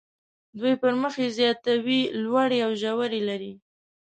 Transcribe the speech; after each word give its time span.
دوی 0.59 0.73
پر 0.81 0.93
مخ 1.01 1.13
یې 1.23 1.29
زیاتې 1.37 1.95
لوړې 2.23 2.59
او 2.65 2.71
ژورې 2.81 3.21
لري. 3.29 3.53